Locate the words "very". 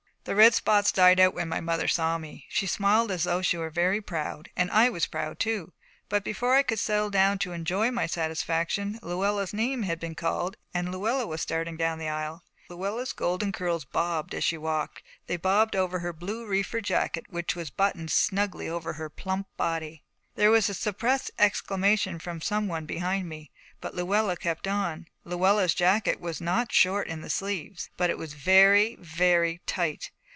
3.71-3.99, 28.33-28.95, 28.99-29.59